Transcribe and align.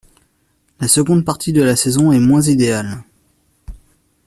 La 0.79 0.87
seconde 0.87 1.23
partie 1.25 1.53
de 1.53 1.61
la 1.61 1.75
saison 1.75 2.11
est 2.11 2.17
moins 2.19 2.41
idéale. 2.41 3.03